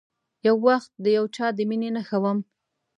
یو 0.45 0.55
وخت 0.67 0.91
د 1.03 1.05
یو 1.17 1.25
چا 1.35 1.47
د 1.57 1.59
میینې 1.69 1.89
نښه 1.95 2.17
وم 2.23 2.39